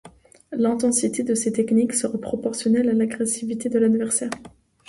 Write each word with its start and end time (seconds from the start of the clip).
L'intensité 0.51 1.21
de 1.21 1.35
ces 1.35 1.53
techniques 1.53 1.93
sera 1.93 2.17
proportionnelle 2.19 2.89
à 2.89 2.93
l'agressivité 2.93 3.69
de 3.69 3.77
l'adversaire. 3.77 4.31